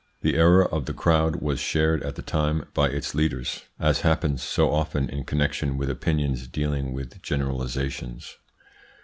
The 0.21 0.33
error 0.35 0.65
of 0.65 0.87
the 0.87 0.95
crowd 0.95 1.43
was 1.43 1.59
shared 1.59 2.01
at 2.01 2.15
the 2.15 2.23
time 2.23 2.65
by 2.73 2.87
its 2.89 3.13
leaders, 3.13 3.65
as 3.79 4.01
happens 4.01 4.41
so 4.41 4.71
often 4.73 5.07
in 5.07 5.25
connection 5.25 5.77
with 5.77 5.91
opinions 5.91 6.47
dealing 6.47 6.91
with 6.91 7.21
generalisations. 7.21 8.37